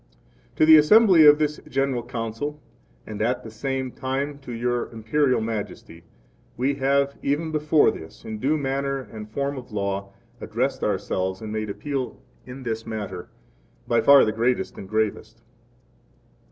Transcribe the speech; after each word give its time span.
22 0.55 0.55
To 0.55 0.65
the 0.65 0.77
assembly 0.79 1.25
of 1.27 1.37
this 1.37 1.59
General 1.69 2.01
Council, 2.01 2.59
and 3.05 3.21
at 3.21 3.43
the 3.43 3.51
same 3.51 3.91
time 3.91 4.39
to 4.39 4.51
Your 4.51 4.89
Imperial 4.91 5.41
Majesty, 5.41 6.05
we 6.57 6.73
have, 6.73 7.13
even 7.21 7.51
before 7.51 7.91
this, 7.91 8.25
in 8.25 8.39
due 8.39 8.57
manner 8.57 9.01
and 9.01 9.29
form 9.29 9.59
of 9.59 9.71
law, 9.71 10.11
addressed 10.41 10.83
ourselves 10.83 11.39
and 11.39 11.51
made 11.53 11.69
appeal 11.69 12.19
in 12.47 12.63
this 12.63 12.83
matter, 12.83 13.29
by 13.87 14.01
far 14.01 14.25
the 14.25 14.31
greatest 14.31 14.75
and 14.75 14.89
gravest. 14.89 15.43